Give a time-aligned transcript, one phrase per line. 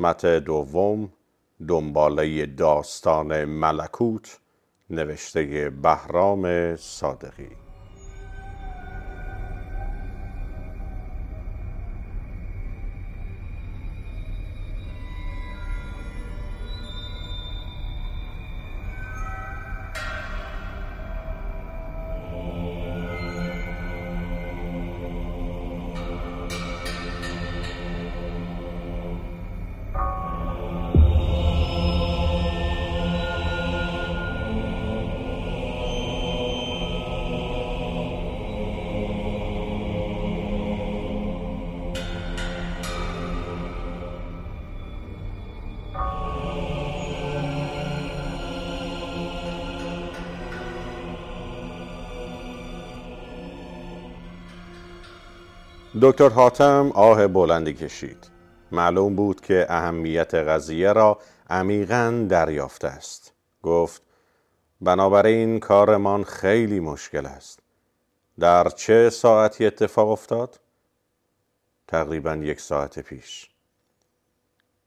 [0.00, 1.12] قسمت دوم
[1.68, 4.40] دنباله داستان ملکوت
[4.90, 7.69] نوشته بهرام صادقی.
[56.02, 58.30] دکتر حاتم آه بلندی کشید.
[58.72, 61.18] معلوم بود که اهمیت قضیه را
[61.50, 63.32] عمیقا دریافته است.
[63.62, 64.02] گفت
[64.80, 67.60] بنابراین کارمان خیلی مشکل است.
[68.38, 70.60] در چه ساعتی اتفاق افتاد؟
[71.88, 73.50] تقریبا یک ساعت پیش.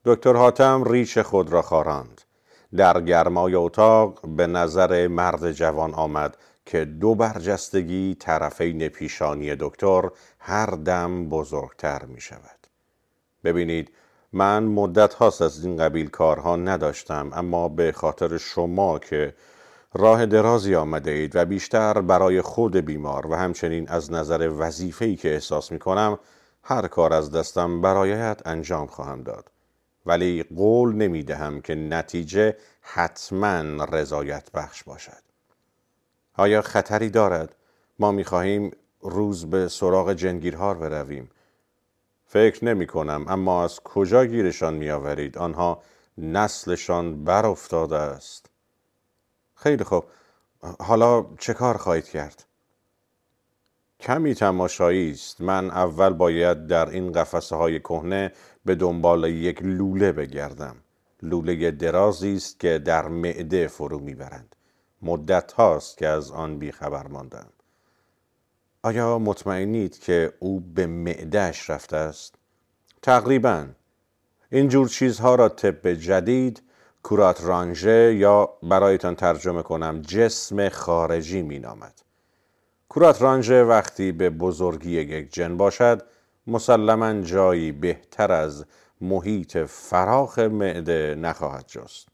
[0.05, 2.21] دکتر حاتم ریش خود را خاراند.
[2.75, 10.65] در گرمای اتاق به نظر مرد جوان آمد که دو برجستگی طرفین پیشانی دکتر هر
[10.65, 12.67] دم بزرگتر می شود.
[13.43, 13.91] ببینید
[14.33, 19.35] من مدت هاست از این قبیل کارها نداشتم اما به خاطر شما که
[19.93, 25.33] راه درازی آمده اید و بیشتر برای خود بیمار و همچنین از نظر وظیفه‌ای که
[25.33, 26.19] احساس می کنم
[26.63, 29.51] هر کار از دستم برایت انجام خواهم داد
[30.05, 35.32] ولی قول نمی دهم که نتیجه حتما رضایت بخش باشد
[36.35, 37.55] آیا خطری دارد؟
[37.99, 38.71] ما می خواهیم
[39.01, 41.29] روز به سراغ جنگیرها برویم.
[42.25, 45.81] فکر نمی کنم اما از کجا گیرشان می آورید؟ آنها
[46.17, 48.49] نسلشان بر افتاده است.
[49.55, 50.03] خیلی خوب.
[50.79, 52.45] حالا چه کار خواهید کرد؟
[53.99, 55.41] کمی تماشایی است.
[55.41, 58.31] من اول باید در این قفسه های کهنه
[58.65, 60.75] به دنبال یک لوله بگردم.
[61.21, 64.55] لوله درازی است که در معده فرو می‌برند.
[65.03, 67.47] مدت هاست که از آن بیخبر ماندم
[68.83, 72.35] آیا مطمئنید که او به معدهش رفته است؟
[73.01, 73.67] تقریبا
[74.51, 76.63] این جور چیزها را طب جدید
[77.03, 82.01] کورات رانژه یا برایتان ترجمه کنم جسم خارجی می نامد.
[82.89, 86.01] کورات رانژه وقتی به بزرگی یک جن باشد
[86.47, 88.65] مسلما جایی بهتر از
[89.01, 92.07] محیط فراخ معده نخواهد جست.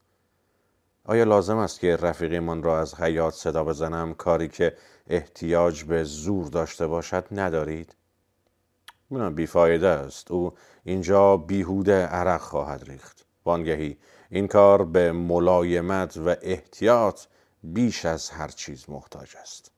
[1.05, 4.75] آیا لازم است که رفیقیمان را از حیات صدا بزنم؟ کاری که
[5.07, 7.95] احتیاج به زور داشته باشد ندارید؟
[9.09, 10.31] من بیفایده است.
[10.31, 13.25] او اینجا بیهوده عرق خواهد ریخت.
[13.45, 13.97] وانگهی
[14.29, 17.21] این کار به ملایمت و احتیاط
[17.63, 19.71] بیش از هر چیز محتاج است.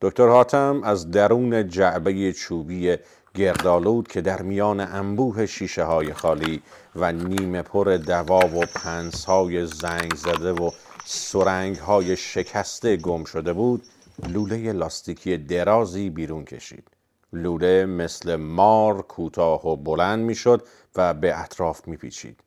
[0.00, 2.96] دکتر حاتم از درون جعبه چوبی
[3.34, 6.62] گردالود که در میان انبوه شیشه های خالی
[6.96, 10.70] و نیمه پر دوا و پنس های زنگ زده و
[11.04, 13.82] سرنگ های شکسته گم شده بود
[14.28, 16.88] لوله لاستیکی درازی بیرون کشید.
[17.32, 22.40] لوله مثل مار کوتاه و بلند می‌شد و به اطراف میپیچید.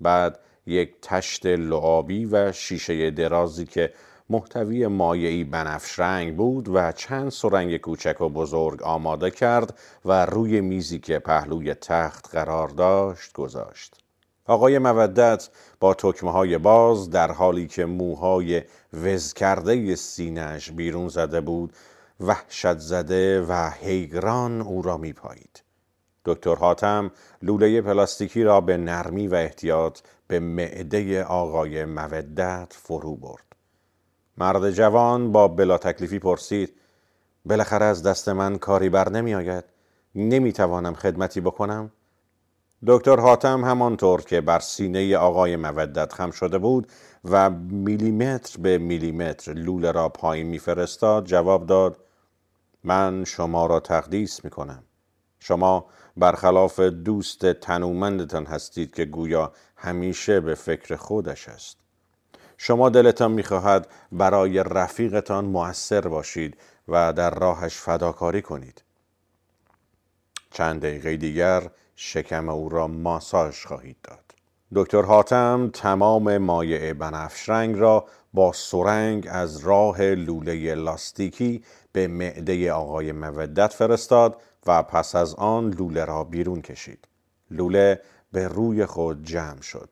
[0.00, 3.92] بعد یک تشت لعابی و شیشه درازی که
[4.30, 10.60] محتوی مایعی بنفش رنگ بود و چند سرنگ کوچک و بزرگ آماده کرد و روی
[10.60, 13.94] میزی که پهلوی تخت قرار داشت گذاشت.
[14.46, 15.48] آقای مودت
[15.80, 18.62] با تکمه های باز در حالی که موهای
[18.92, 21.72] وز کرده سینش بیرون زده بود
[22.20, 25.62] وحشت زده و حیران او را می پایید.
[26.24, 27.10] دکتر حاتم
[27.42, 33.45] لوله پلاستیکی را به نرمی و احتیاط به معده آقای مودت فرو برد.
[34.38, 36.74] مرد جوان با بلا تکلیفی پرسید
[37.44, 39.64] بالاخره از دست من کاری بر نمی آید
[40.14, 41.90] نمی توانم خدمتی بکنم؟
[42.86, 46.92] دکتر حاتم همانطور که بر سینه آقای مودت خم شده بود
[47.24, 51.96] و میلیمتر به میلیمتر لوله را پایین میفرستاد جواب داد
[52.84, 54.82] من شما را تقدیس می کنم
[55.38, 55.86] شما
[56.16, 61.85] برخلاف دوست تنومندتان هستید که گویا همیشه به فکر خودش است.
[62.58, 66.56] شما دلتان می‌خواهد برای رفیقتان موثر باشید
[66.88, 68.82] و در راهش فداکاری کنید
[70.50, 74.34] چند دقیقه دیگر شکم او را ماساژ خواهید داد
[74.74, 81.62] دکتر حاتم تمام مایع بنفش رنگ را با سرنگ از راه لوله لاستیکی
[81.92, 87.08] به معده آقای مودت فرستاد و پس از آن لوله را بیرون کشید.
[87.50, 88.00] لوله
[88.32, 89.88] به روی خود جمع شد.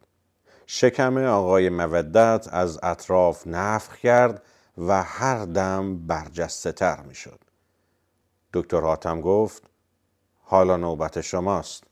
[0.67, 4.43] شکم آقای مودت از اطراف نفخ کرد
[4.79, 7.41] و هر دم برجسته تر می شد.
[8.53, 9.63] دکتر حاتم گفت
[10.43, 11.85] حالا نوبت شماست.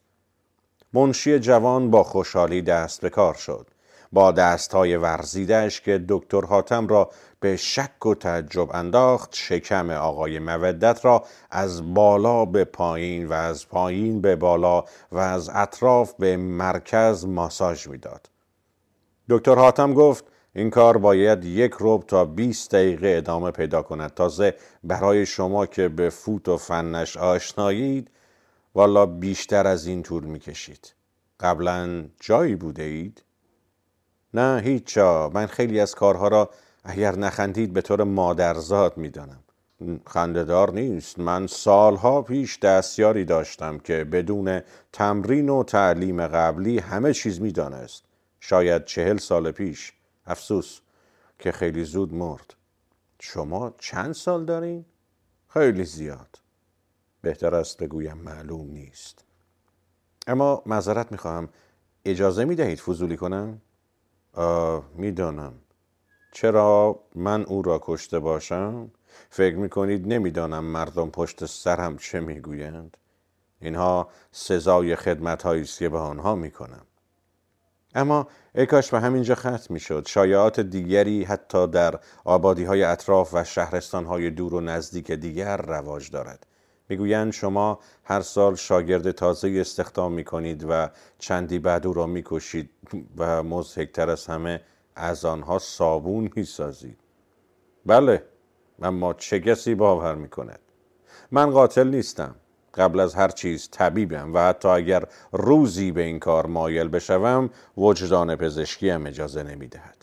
[0.93, 3.67] منشی جوان با خوشحالی دست به کار شد.
[4.13, 7.11] با دستهای ورزیدش که دکتر حاتم را
[7.41, 13.69] به شک و تعجب انداخت شکم آقای مودت را از بالا به پایین و از
[13.69, 18.32] پایین به بالا و از اطراف به مرکز ماساژ می‌داد.
[19.33, 20.25] دکتر حاتم گفت
[20.55, 24.15] این کار باید یک روب تا 20 دقیقه ادامه پیدا کند.
[24.15, 28.11] تازه برای شما که به فوت و فنش آشنایید
[28.75, 30.95] والا بیشتر از این طول می‌کشید.
[31.41, 33.23] قبلا جایی بوده اید؟
[34.35, 36.51] نه هیچ جا من خیلی از کارها را
[36.85, 39.43] اگر نخندید به طور مادرزاد می‌دانم.
[40.07, 41.19] خندهدار نیست.
[41.19, 44.61] من سالها پیش دستیاری داشتم که بدون
[44.93, 48.12] تمرین و تعلیم قبلی همه چیز می‌دانست.
[48.45, 49.93] شاید چهل سال پیش
[50.27, 50.81] افسوس
[51.39, 52.55] که خیلی زود مرد
[53.21, 54.85] شما چند سال دارین؟
[55.49, 56.39] خیلی زیاد
[57.21, 59.25] بهتر است بگویم معلوم نیست
[60.27, 61.49] اما معذرت می‌خواهم
[62.05, 63.61] اجازه می‌دهید فضولی کنم؟
[64.95, 65.55] می‌دانم
[66.33, 68.91] چرا من او را کشته باشم؟
[69.31, 72.97] فکر می‌کنید نمی‌دانم مردم پشت سرم چه می‌گویند؟
[73.61, 76.87] اینها سزای خدمت است که به آنها می‌کنم
[77.95, 80.07] اما ای کاش به همینجا ختم می‌شد.
[80.07, 86.11] شایعات دیگری حتی در آبادی های اطراف و شهرستان های دور و نزدیک دیگر رواج
[86.11, 86.47] دارد.
[86.89, 92.71] می‌گویند شما هر سال شاگرد تازه استخدام می‌کنید و چندی بعد او را می‌کشید
[93.17, 94.61] و مزهکتر از همه
[94.97, 96.99] از آنها صابون می‌سازید.
[97.87, 98.25] بله
[98.83, 100.61] اما چه کسی باور می‌کند؟
[101.31, 102.35] من قاتل نیستم.
[102.75, 108.37] قبل از هر چیز طبیبم و حتی اگر روزی به این کار مایل بشوم وجدان
[108.37, 109.97] پزشکی هم اجازه نمی‌دهد.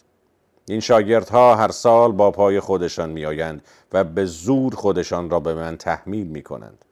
[0.68, 3.62] این شاگردها هر سال با پای خودشان میآیند
[3.94, 6.86] و به زور خودشان را به من تحمیل می کنند.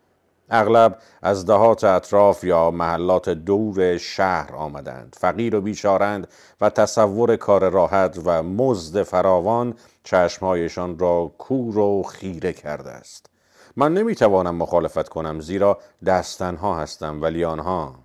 [0.49, 5.15] اغلب از دهات اطراف یا محلات دور شهر آمدند.
[5.19, 6.27] فقیر و بیچارند
[6.61, 13.29] و تصور کار راحت و مزد فراوان چشمهایشان را کور و خیره کرده است.
[13.79, 17.95] من نمی‌توانم مخالفت کنم زیرا دستنها هستم ولی آنها.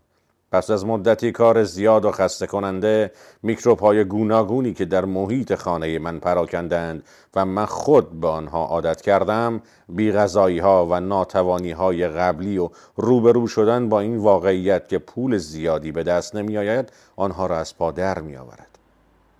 [0.52, 5.98] پس از مدتی کار زیاد و خسته کننده میکروب های گوناگونی که در محیط خانه
[5.98, 7.04] من پراکندند
[7.34, 13.46] و من خود به آنها عادت کردم بیغذایی ها و ناتوانی های قبلی و روبرو
[13.46, 17.90] شدن با این واقعیت که پول زیادی به دست نمی آید آنها را از پا
[17.90, 18.78] در می آورد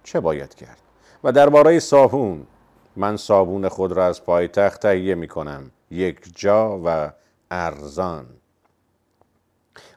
[0.05, 0.79] چه باید کرد؟
[1.25, 2.47] و درباره صابون
[2.97, 7.13] من صابون خود را از پایتخت تهیه می کنم یک جا و
[7.51, 8.27] ارزان.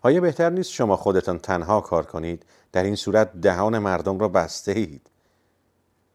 [0.02, 4.72] آیا بهتر نیست شما خودتان تنها کار کنید؟ در این صورت دهان مردم را بسته
[4.72, 5.10] اید.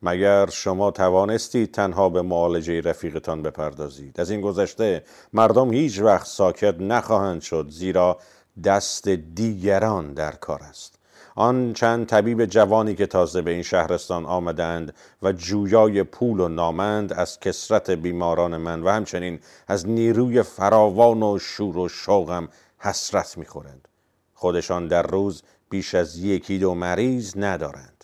[0.02, 6.75] مگر شما توانستید تنها به معالجه رفیقتان بپردازید؟ از این گذشته مردم هیچ وقت ساکت
[6.80, 8.18] نخواهند شد زیرا
[8.64, 11.00] دست دیگران در کار است.
[11.34, 17.12] آن چند طبیب جوانی که تازه به این شهرستان آمدند و جویای پول و نامند
[17.12, 23.88] از کسرت بیماران من و همچنین از نیروی فراوان و شور و شوقم حسرت می‌خورند.
[24.34, 28.00] خودشان در روز بیش از یکی دو مریض ندارند.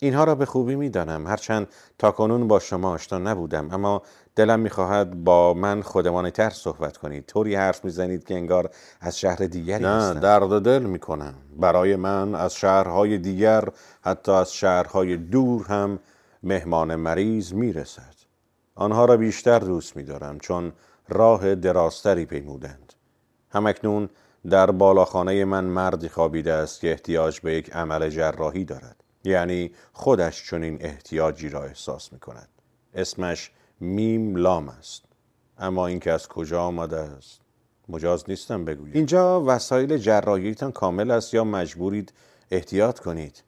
[0.00, 1.26] اینها را به خوبی می‌دانم.
[1.26, 4.02] هرچند تا کنون با شما آشنا نبودم اما
[4.36, 7.26] دلم می‌خواهد با من خودمانی تر صحبت کنید.
[7.26, 11.34] طوری حرف می‌زنید که انگار از شهر دیگری نه درد دل می‌کنم.
[11.56, 13.64] برای من از شهرهای دیگر
[14.00, 15.98] حتی از شهرهای دور هم
[16.42, 18.14] مهمان مریض می‌رسد.
[18.74, 20.72] آنها را بیشتر دوست میدارم چون
[21.08, 22.92] راه دراستری پیمودند.
[23.50, 24.08] همکنون
[24.50, 29.04] در بالاخانه من مردی خوابیده است که احتیاج به یک عمل جراحی دارد.
[29.28, 32.48] یعنی خودش چنین احتیاجی را احساس می کند
[32.94, 35.04] اسمش میم لام است.
[35.58, 37.40] اما اینکه از کجا آمده است؟
[37.88, 38.92] مجاز نیستم بگویم.
[38.94, 42.12] اینجا وسایل جراحیتان کامل است یا مجبورید
[42.50, 43.42] احتیاط کنید؟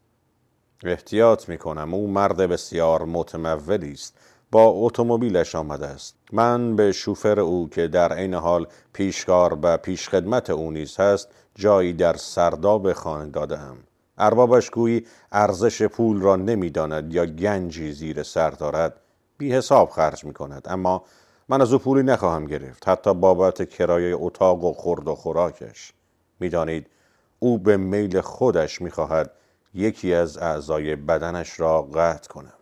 [0.85, 4.15] احتیاط می کنم او مرد بسیار متمولی است.
[4.53, 6.17] با اتومبیلش آمده است.
[6.33, 11.93] من به شوفر او که در عین حال پیشکار و پیشخدمت او نیز هست جایی
[11.93, 13.77] در سرداب خانه دادم
[14.21, 19.01] اربابش گویی ارزش پول را نمی‌داند یا گنجی زیر سر دارد
[19.39, 21.05] بی حساب خرج می کند اما
[21.49, 25.93] من از او پولی نخواهم گرفت حتی بابت کرایه اتاق و خورد و خوراکش.
[26.41, 26.87] می‌دانید
[27.39, 29.31] او به میل خودش می‌خواهد
[29.75, 32.53] یکی از اعضای بدنش را قطع کنم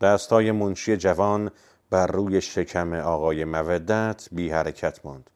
[0.00, 1.50] دستای منشی جوان
[1.90, 5.30] بر روی شکم آقای مودت بی حرکت ماند.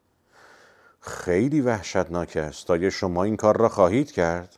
[0.99, 2.71] خیلی وحشتناک است.
[2.71, 4.56] آیا شما این کار را خواهید کرد؟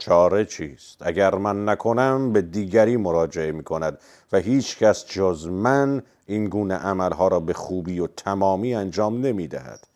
[0.00, 3.98] چاره چیست؟ اگر من نکنم به دیگری مراجعه می کند
[4.32, 9.48] و هیچ کس جز من این گونه عملها را به خوبی و تمامی انجام نمی
[9.48, 9.86] دهد.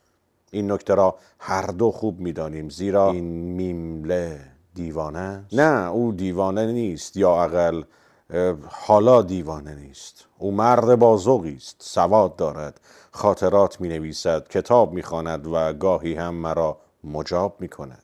[0.50, 4.40] این نکته را هر دو خوب می دانیم زیرا این میمله
[4.75, 7.82] دیوانه است؟ نه او دیوانه نیست یا اقل
[8.68, 12.80] حالا دیوانه نیست او مرد بازوقی است سواد دارد
[13.11, 18.03] خاطرات می نویسد کتاب می خواند و گاهی هم مرا مجاب می کند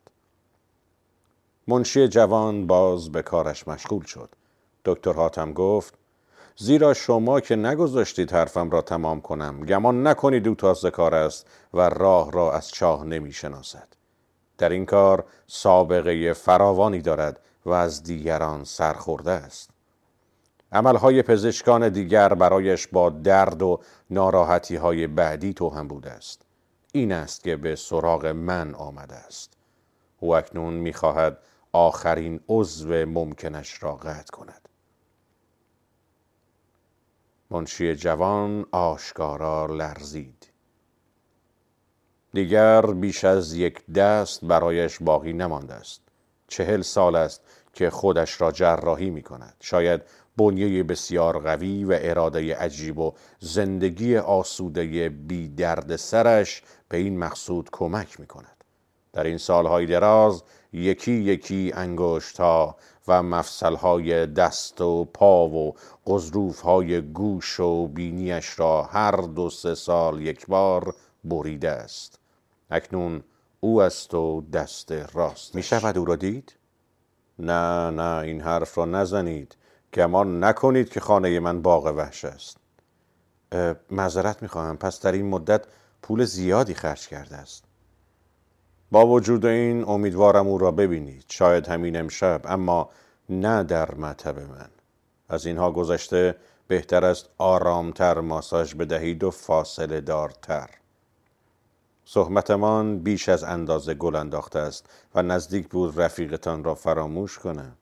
[1.68, 4.28] منشی جوان باز به کارش مشغول شد.
[4.84, 5.94] دکتر حاتم گفت
[6.56, 11.80] زیرا شما که نگذاشتید حرفم را تمام کنم گمان نکنید او تازه کار است و
[11.80, 13.88] راه را از چاه نمی شناسد
[14.58, 19.70] در این کار سابقه فراوانی دارد و از دیگران سرخورده است.
[20.72, 26.42] عملهای پزشکان دیگر برایش با درد و ناراحتی های بعدی تو هم بوده است.
[26.92, 29.59] این است که به سراغ من آمده است.
[30.20, 31.38] او اکنون می‌خواهد
[31.72, 34.68] آخرین عضو ممکنش را قطع کند.
[37.50, 40.52] منشی جوان آشکارا لرزید.
[42.32, 46.00] دیگر بیش از یک دست برایش باقی نمانده است.
[46.48, 50.02] چهل سال است که خودش را جراحی می کند شاید
[50.36, 57.68] بنیه بسیار قوی و اراده عجیب و زندگی آسوده بی درد سرش به این مقصود
[57.72, 58.59] کمک می کند.
[59.12, 62.76] در این سالهای دراز یکی یکی انگشت ها
[63.08, 65.74] و مفصل های دست و پا و
[66.06, 72.18] قضروف های گوش و بینیش را هر دو سه سال یک بار بریده است.
[72.70, 73.22] اکنون
[73.60, 76.56] او است و دست راست می شود او را دید؟
[77.38, 79.56] نه نه این حرف را نزنید.
[79.94, 82.56] گمان نکنید که خانه من باغ وحش است.
[83.90, 84.76] معذرت می‌خواهم.
[84.76, 85.64] پس در این مدت
[86.02, 87.64] پول زیادی خرج کرده است.
[88.90, 91.24] با وجود این امیدوارم او را ببینید.
[91.28, 92.90] شاید همین امشب اما
[93.28, 94.68] نه در مطب من.
[95.28, 96.36] از اینها گذشته
[96.68, 100.70] بهتر است آرامتر ماساژ بدهید و فاصله دارتر.
[102.04, 107.76] صحبتمان بیش از اندازه گل انداخته است و نزدیک بود رفیقتان را فراموش کنم.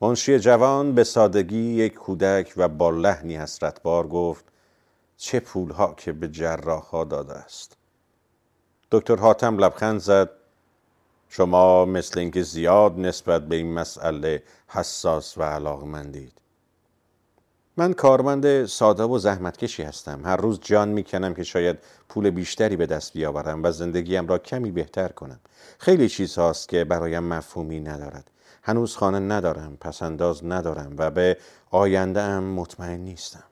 [0.00, 4.44] منشی جوان به سادگی یک کودک و با لحنی حسرتبار گفت
[5.16, 7.75] چه پولها که به جراحها داده است.
[8.90, 10.30] دکتر حاتم لبخند زد.
[11.28, 16.32] شما مثل اینکه زیاد نسبت به این مسئله حساس و علاقمندید.
[17.76, 20.24] من کارمند ساده و زحمتکشی هستم.
[20.24, 21.78] هر روز جان می‌کنم که شاید
[22.08, 25.40] پول بیشتری به دست بیاورم و زندگیم را کمی بهتر کنم.
[25.78, 28.30] خیلی چیزهاست که برایم مفهومی ندارد.
[28.62, 31.36] هنوز خانه ندارم پسنداز ندارم و به
[31.70, 33.44] آینده ام مطمئن نیستم.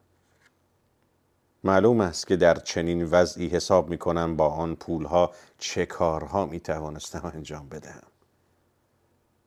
[1.64, 6.60] معلوم است که در چنین وضعی حساب می کنم با آن پولها چه کارها می
[6.60, 8.08] توانستم انجام بدهم.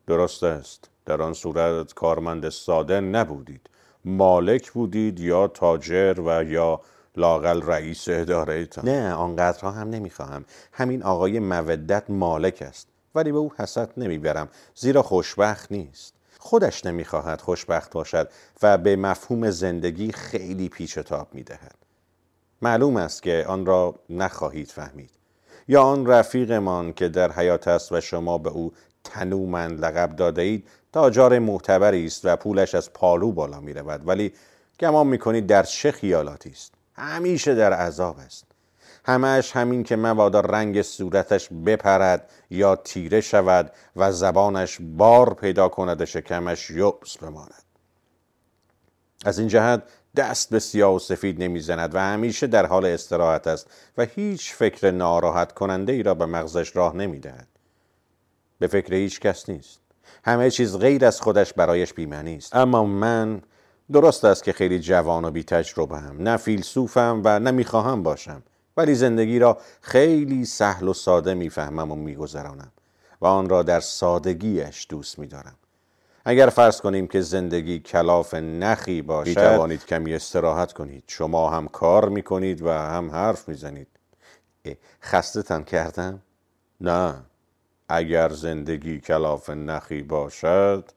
[0.08, 0.90] درست است.
[1.06, 3.70] در آن صورت کارمند ساده نبودید.
[4.06, 6.82] مالک بودید یا تاجر و یا
[7.16, 10.46] لاقل رئیس اداره نه آنقدرها هم نمی‌خواهم.
[10.72, 12.88] همین آقای مودت مالک است.
[13.16, 14.50] ولی به او حسد نمی‌برم.
[14.76, 16.14] زیرا خوشبخت نیست.
[16.40, 18.30] خودش نمی‌خواهد خوشبخت باشد
[18.62, 21.87] و به مفهوم زندگی خیلی پیچ تاب می‌دهد.
[22.62, 25.10] معلوم است که آن را نخواهید فهمید.
[25.68, 28.74] یا آن رفیقمان که در حیات است و شما به او
[29.04, 34.08] تنومند لقب داده اید تاجار معتبری است و پولش از پالو بالا می رود.
[34.08, 34.34] ولی
[34.80, 36.74] گمان می کنید در چه خیالاتی است.
[36.96, 38.46] همیشه در عذاب است.
[39.06, 46.02] همش همین که مبادا رنگ صورتش بپرد یا تیره شود و زبانش بار پیدا کند
[46.02, 47.64] و شکمش یبس بماند.
[49.26, 49.84] از این جهت
[50.18, 54.92] دست به سیاه و سفید نمی‌زند و همیشه در حال استراحت است و هیچ فکر
[54.92, 57.48] ناراحت کننده ای را به مغزش راه نمی‌دهد.
[58.60, 59.80] به فکر هیچ کس نیست.
[60.24, 62.56] همه چیز غیر از خودش برایش بیمنی است.
[62.56, 63.42] اما من
[63.92, 68.44] درست است که خیلی جوان و بی تجربه هم نه فیلسوفم و نه می‌خواهم باشم.
[68.78, 72.72] ولی زندگی را خیلی سهل و ساده می‌فهمم و میگذرانم
[73.22, 75.56] و آن را در سادگیش دوست میدارم.
[76.29, 81.03] اگر فرض کنیم که زندگی کلاف نخی باشد می توانید کمی استراحت کنید.
[81.07, 83.88] شما هم کار می کنید و هم حرف می زنید
[85.03, 86.22] خستتان کردم؟
[86.81, 87.15] نه.
[87.89, 90.91] اگر زندگی کلاف نخی باشد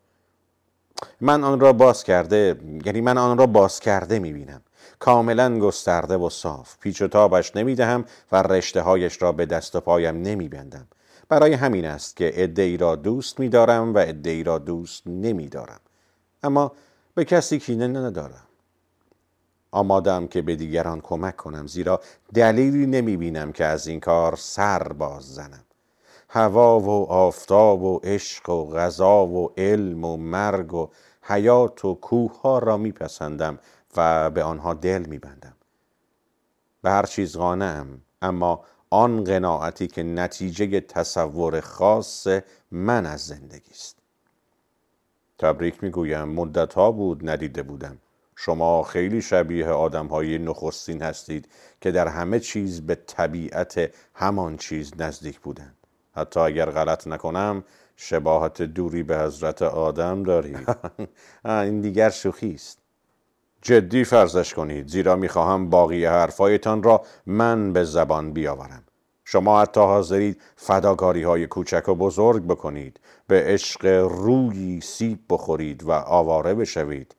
[1.20, 4.62] من آن را باز کرده یعنی من آن را باز کرده می بینم
[4.98, 6.76] کاملا گسترده و صاف.
[6.80, 10.88] پیچ و تابش نمی دهم و رشته هایش را به دست و پایم نمی بندم
[11.30, 15.80] برای همین است که ادعی را دوست می دارم و ادعی را دوست نمی دارم
[16.42, 16.72] اما
[17.14, 18.46] به کسی کینه ندارم.
[19.70, 22.00] آمادم که به دیگران کمک کنم زیرا
[22.34, 25.64] دلیلی نمی بینم که از این کار سر باز زنم.
[26.28, 30.90] هوا و آفتاب و عشق و غذا و علم و مرگ و
[31.22, 33.58] حیات و کوه ها را میپسندم
[33.96, 35.54] و به آنها دل میبندم.
[36.82, 42.26] به هر چیز قانعم اما آن قناعتی که نتیجه تصور خاص
[42.70, 43.96] من از زندگی است.
[45.38, 46.24] تبریک می‌گویم.
[46.24, 47.98] مدت ها بود ندیده بودم.
[48.36, 51.48] شما خیلی شبیه آدم های نخستین هستید
[51.80, 55.76] که در همه چیز به طبیعت همان چیز نزدیک بودند.
[56.14, 57.64] حتی اگر غلط نکنم
[57.96, 60.76] شباهت دوری به حضرت آدم دارید.
[61.44, 62.79] این دیگر شوخی است.
[63.62, 68.82] جدی فرضش کنید زیرا می‌خواهم باقی حرفایتان را من به زبان بیاورم.
[69.24, 75.90] شما حتی حاضرید فداکاری های کوچک و بزرگ بکنید به عشق روی سیب بخورید و
[75.90, 77.14] آواره بشوید.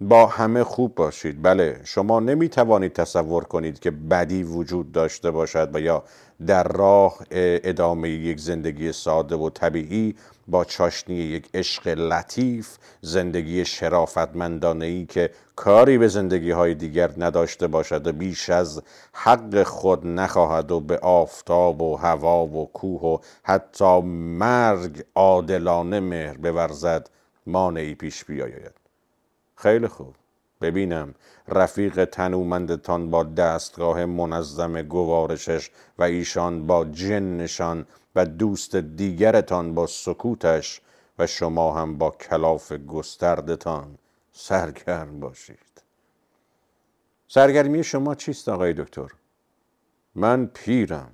[0.00, 1.42] با همه خوب باشید.
[1.42, 6.04] بله شما نمی توانید تصور کنید که بدی وجود داشته باشد و یا
[6.46, 10.14] در راه ادامه یک زندگی ساده و طبیعی
[10.48, 17.66] با چاشنی یک عشق لطیف زندگی شرافتمندانه ای که کاری به زندگی های دیگر نداشته
[17.66, 23.18] باشد و بیش از حق خود نخواهد و به آفتاب و هوا و کوه و
[23.42, 27.10] حتی مرگ عادلانه مهر بورزد
[27.46, 28.72] مانعی پیش بیاید.
[29.56, 30.14] خیلی خوب.
[30.64, 31.14] ببینم.
[31.48, 40.80] رفیق تنومندتان با دستگاه منظم گوارشش و ایشان با جنشان و دوست دیگرتان با سکوتش
[41.18, 43.98] و شما هم با کلاف گستردتان
[44.32, 45.82] سرگرم باشید.
[47.28, 49.10] سرگرمی شما چیست آقای دکتر؟
[50.14, 51.12] من پیرم.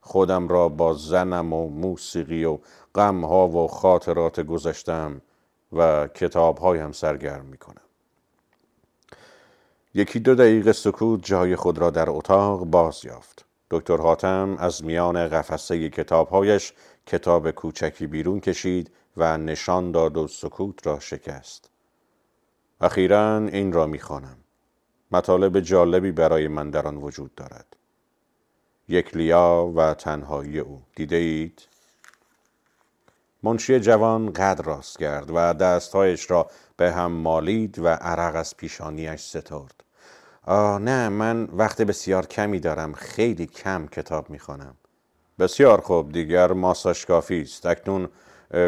[0.00, 2.58] خودم را با زنم و موسیقی و
[2.94, 5.20] غمها و خاطرات گذشتم
[5.72, 7.87] و کتابهایم سرگرم می کنم
[9.94, 13.44] یکی دو دقیقه سکوت جای خود را در اتاق باز یافت.
[13.70, 16.72] دکتر حاتم از میان قفسه کتابهایش
[17.06, 21.70] کتاب کوچکی بیرون کشید و نشان داد و سکوت را شکست.
[22.80, 24.36] اخیرا این را می‌خوانم.
[25.12, 27.76] مطالب جالبی برای من در آن وجود دارد.
[28.88, 30.82] یک لیا و تنهایی او.
[30.96, 31.68] دیده اید؟
[33.42, 39.20] منشی جوان قد راست کرد و دستهایش را به هم مالید و عرق از پیشانیش
[39.20, 39.84] سترد.
[40.46, 42.92] آه نه من وقت بسیار کمی دارم.
[42.92, 44.74] خیلی کم کتاب می‌خوانم.
[45.38, 46.12] بسیار خوب.
[46.12, 47.66] دیگر ماساش کافی است.
[47.66, 48.08] اکنون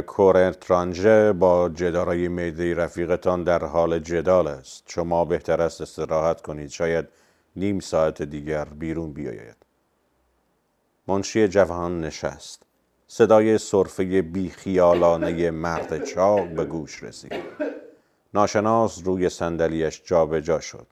[0.06, 4.84] کورنترانجه با جدارای میده رفیقتان در حال جدال است.
[4.86, 6.70] شما بهتر است استراحت کنید.
[6.70, 7.08] شاید
[7.56, 9.56] نیم ساعت دیگر بیرون بیاید.
[11.08, 12.62] منشی جوان نشست.
[13.06, 17.69] صدای صرفه بیخیالانه مرد چاق به گوش رسید.
[18.34, 20.86] ناشناس روی صندلیاش جابجا شد.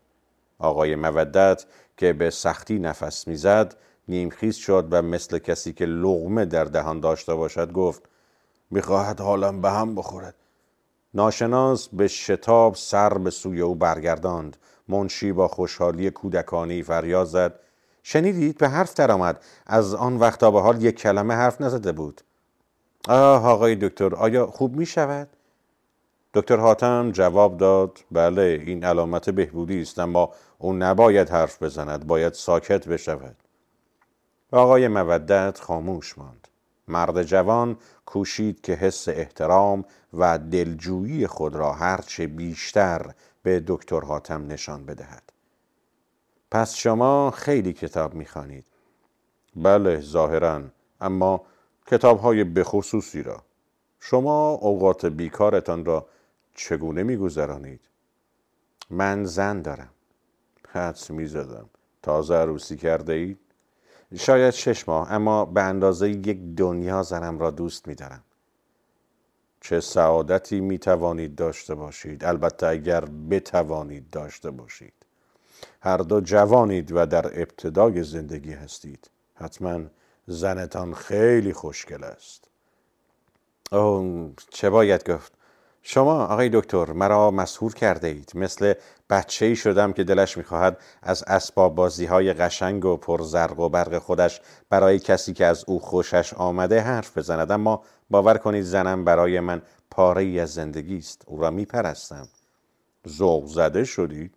[0.59, 1.65] آقای مودت
[1.97, 3.75] که به سختی نفس می‌زد
[4.09, 8.03] نیمخیز شد و مثل کسی که لغمه در دهان داشته باشد گفت
[8.71, 10.35] می‌خواهد حالم به هم بخورد.
[11.15, 14.57] ناشناس به شتاب سر به سوی او برگرداند.
[14.89, 17.61] منشی با خوشحالی کودکانی فریاد زد.
[18.03, 19.45] شنیدید؟ به حرف درآمد.
[19.67, 22.21] از آن وقتا به حال یک کلمه حرف نزده بود.
[23.09, 25.29] آه آقای دکتر آیا خوب می شود؟
[26.39, 32.33] دکتر حاتم جواب داد بله این علامت بهبودی است اما او نباید حرف بزند باید
[32.33, 33.37] ساکت بشود.
[34.53, 36.49] آقای مودت خاموش ماند.
[36.89, 44.47] مرد جوان کوشید که حس احترام و دلجویی خود را هرچه بیشتر به دکتر حاتم
[44.47, 45.33] نشان بدهد.
[46.51, 48.67] پس شما خیلی کتاب می‌خوانید.
[49.57, 50.63] بله ظاهرا
[51.01, 51.43] اما
[51.87, 53.43] کتاب های بخصوصی را.
[54.01, 56.07] شما اوقات بیکارتان را
[56.59, 57.81] چگونه میگذرانید؟
[58.91, 59.91] من زن دارم.
[60.69, 61.71] حدس می‌زدم.
[62.03, 63.39] تازه عروسی کرده اید
[64.17, 68.23] شاید شش ماه اما به اندازه یک دنیا زنم را دوست میدارم.
[69.61, 72.25] چه سعادتی می توانید داشته باشید.
[72.25, 74.93] البته اگر بتوانید داشته باشید.
[75.81, 79.11] هر دو جوانید و در ابتدای زندگی هستید.
[79.35, 79.81] حتما
[80.27, 82.45] زنتان خیلی خوشگل است.
[83.73, 85.38] او چه باید گفت؟
[85.83, 88.33] شما آقای دکتر مرا مسهور کرده اید.
[88.35, 88.75] مثل
[89.11, 93.99] بچه ای شدم که دلش می‌خواهد از اسباب بازی های قشنگ و پرزرق و برق
[93.99, 97.53] خودش برای کسی که از او خوشش آمده حرف بزند.
[97.53, 101.23] اما باور کنید زنم برای من پاره ای از زندگی است.
[101.27, 102.29] او را میپرستم.
[103.09, 104.35] ذوق زده شدید؟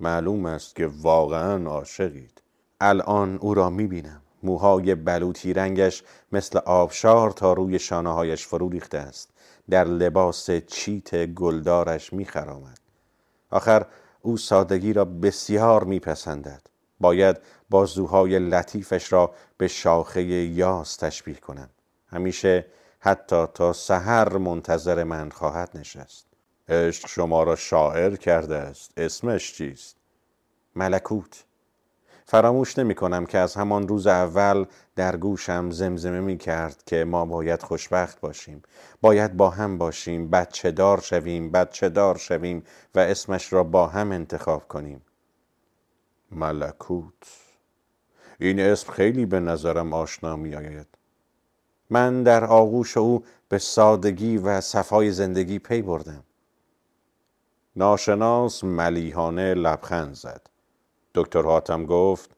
[0.00, 2.42] معلوم است که واقعا عاشقید.
[2.80, 4.22] الان او را می‌بینم.
[4.42, 6.02] موهای بلوطی رنگش
[6.32, 9.31] مثل آبشار تا روی شانه هایش فرو ریخته است.
[9.70, 12.78] در لباس چیت گلدارش میخرامد.
[13.50, 13.86] آخر
[14.22, 16.62] او سادگی را بسیار میپسندد.
[17.00, 17.36] باید
[17.70, 21.70] بازوهای لطیفش را به شاخه یاس تشبیه کنم.
[22.06, 22.66] همیشه
[23.00, 26.26] حتی تا سحر منتظر من خواهد نشست.
[26.68, 28.92] عشق شما را شاعر کرده است.
[28.96, 29.96] اسمش چیست؟
[30.76, 31.44] ملکوت.
[32.26, 34.64] فراموش نمی کنم که از همان روز اول
[34.96, 38.62] در گوشم زمزمه می کرد که ما باید خوشبخت باشیم.
[39.00, 44.12] باید با هم باشیم بچه دار شویم بچه دار شویم و اسمش را با هم
[44.12, 45.02] انتخاب کنیم.
[46.30, 47.42] ملکوت.
[48.38, 50.86] این اسم خیلی به نظرم آشنا می آید
[51.90, 56.24] من در آغوش او به سادگی و صفای زندگی پی بردم.
[57.76, 60.51] ناشناس ملیحانه لبخند زد.
[61.14, 62.30] دکتر حاتم گفت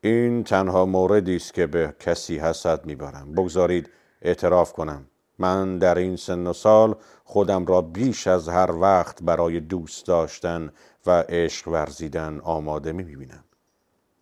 [0.00, 3.32] این تنها موردی است که به کسی حسد می‌برم.
[3.32, 3.90] بگذارید
[4.22, 5.06] اعتراف کنم.
[5.38, 10.72] من در این سن و سال خودم را بیش از هر وقت برای دوست داشتن
[11.06, 13.44] و عشق ورزیدن آماده می‌بینم.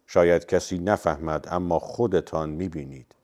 [0.07, 3.15] شاید کسی نفهمد اما خودتان می‌بینید.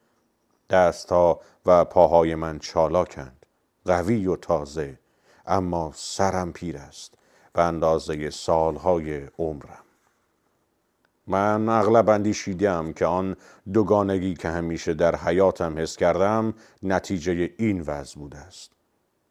[0.70, 3.46] دستها و پاهای من چالاکند.
[3.84, 4.98] قوی و تازه
[5.46, 7.14] اما سرم پیر است.
[7.54, 9.84] به اندازه سالهای عمرم.
[11.26, 13.36] من اغلب اندیشیدم که آن
[13.72, 18.70] دوگانگی که همیشه در حیاتم حس کردم نتیجه این وضع بوده است.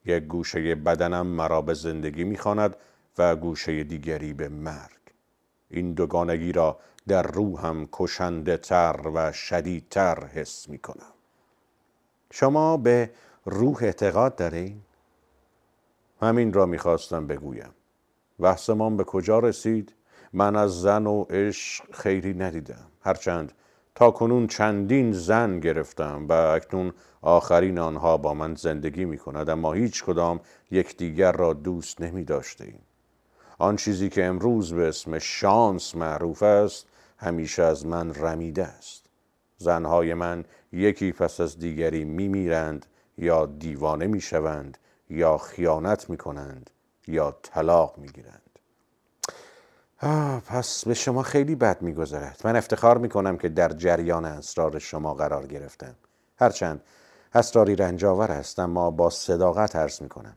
[0.05, 2.75] یک گوشه بدنم مرا به زندگی می‌خواند
[3.17, 4.99] و گوشه دیگری به مرگ.
[5.69, 11.13] این دوگانگی را در روحم کشنده تر و شدیدتر حس می کنم
[12.31, 13.11] شما به
[13.45, 14.81] روح اعتقاد دارین؟
[16.21, 17.73] همین را می‌خواستم بگویم.
[18.39, 19.93] بحثمان به کجا رسید؟
[20.33, 23.53] من از زن و عشق خیری ندیدم هرچند
[23.95, 29.73] تا کنون چندین زن گرفتم و اکنون آخرین آنها با من زندگی می کند اما
[29.73, 30.39] هیچ کدام
[30.71, 32.79] یکدیگر را دوست نمی داشته ایم.
[33.57, 39.05] آن چیزی که امروز به اسم شانس معروف است همیشه از من رمیده است
[39.57, 42.85] زنهای من یکی پس از دیگری می میرند
[43.17, 44.77] یا دیوانه می شوند
[45.09, 46.69] یا خیانت می کنند
[47.07, 48.41] یا طلاق می گیرند
[50.01, 52.41] آه پس به شما خیلی بد میگذرد.
[52.43, 55.95] من افتخار می‌کنم که در جریان اسرار شما قرار گرفتم.
[56.39, 56.83] هرچند
[57.33, 60.35] اسراری رنجاور است اما با صداقت عرض می‌کنم.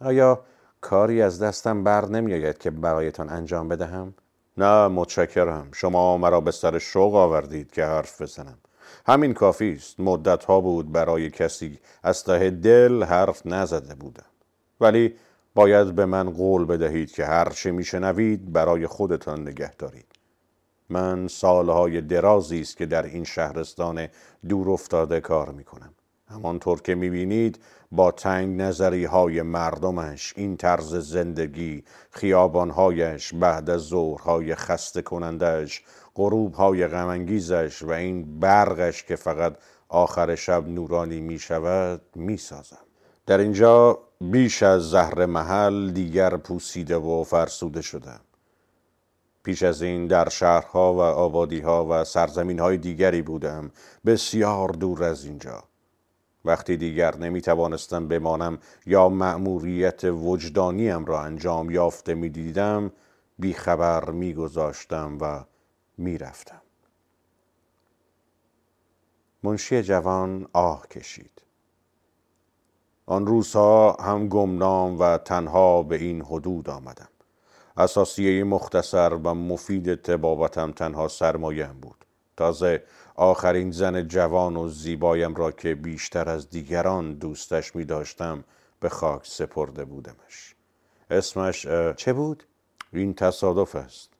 [0.00, 0.40] آیا
[0.80, 4.14] کاری از دستم بر نمیآید که برایتان انجام بدهم؟
[4.56, 5.68] نه متشکرم.
[5.72, 8.58] شما مرا به سر شوق آوردید که حرف بزنم.
[9.06, 10.00] همین کافی است.
[10.00, 14.26] مدت ها بود برای کسی از ته دل حرف نزده بودم.
[14.80, 15.16] ولی
[15.56, 20.06] باید به من قول بدهید که هر چه میشنوید برای خودتان نگه دارید.
[20.88, 24.08] من سالهای درازی است که در این شهرستان
[24.48, 25.94] دور افتاده کار می‌کنم.
[26.28, 27.58] همانطور که می‌بینید
[27.92, 35.82] با تنگ نظری های مردمش این طرز زندگی خیابانهایش بعد از ظهرهای خسته کنندش
[36.14, 39.56] غروبهای غمانگیزش و این برقش که فقط
[39.88, 42.85] آخر شب نورانی می‌شود می‌سازم
[43.26, 48.20] در اینجا بیش از زهر محل دیگر پوسیده و فرسوده شدم
[49.46, 53.70] پیش از این در شهرها و آبادیها و سرزمین های دیگری بودم.
[54.06, 55.64] بسیار دور از اینجا.
[56.44, 62.92] وقتی دیگر نمی توانستم بمانم یا مأموریت وجدانیم را انجام یافته می دیدم
[63.38, 65.44] بیخبر می گذاشتم و
[65.98, 66.62] می رفتم.
[69.42, 71.45] منشی جوان آه کشید.
[73.06, 77.08] آن روزها هم گمنام و تنها به این حدود آمدم.
[77.76, 82.04] اساسیه مختصر و مفید تبابتم تنها سرمایم بود.
[82.36, 82.82] تازه
[83.14, 88.44] آخرین زن جوان و زیبایم را که بیشتر از دیگران دوستش می داشتم
[88.80, 90.54] به خاک سپرده بودمش.
[91.10, 91.66] اسمش
[91.96, 92.44] چه بود؟
[92.92, 94.10] این تصادف است.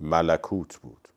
[0.00, 1.08] ملکوت بود.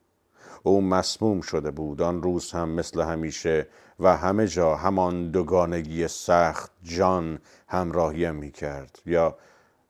[0.64, 2.02] او مسموم شده بود.
[2.02, 3.68] آن روز هم مثل همیشه
[4.00, 9.00] و همه جا همان دوگانگی سخت جان همراهیم می کرد.
[9.06, 9.38] یا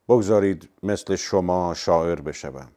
[0.09, 2.71] بگذارید مثل شما شاعر بشوم.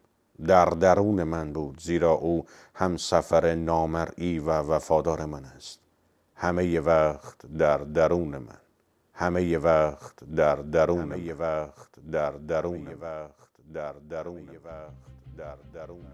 [0.46, 5.80] در درون من بود زیرا او هم سفر نامرئی و وفادار من است.
[6.34, 8.58] همه وقت در درون من.
[9.18, 16.06] همه وقت در درون همه وقت در درون وقت در درون وقت در درون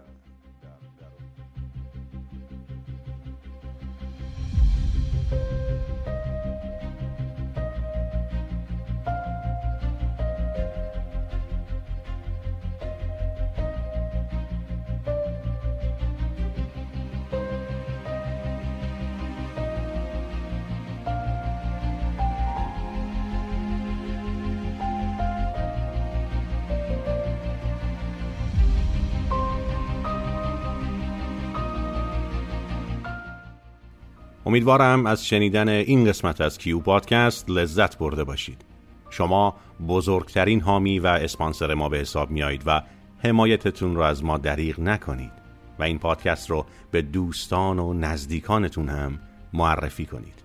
[34.53, 38.65] امیدوارم از شنیدن این قسمت از کیو پادکست لذت برده باشید.
[39.09, 39.55] شما
[39.87, 42.81] بزرگترین حامی و اسپانسر ما به حساب میایید و
[43.23, 45.31] حمایتتون رو از ما دریغ نکنید
[45.79, 49.19] و این پادکست رو به دوستان و نزدیکانتون هم
[49.53, 50.43] معرفی کنید.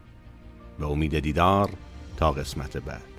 [0.79, 1.71] به امید دیدار
[2.17, 3.18] تا قسمت بعد.